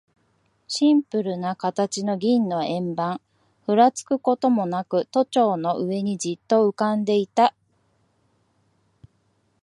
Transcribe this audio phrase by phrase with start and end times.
[0.67, 3.21] シンプルな形の銀の円盤、
[3.67, 7.53] ふらつくこともなく、都庁の上にじっと浮んでいた。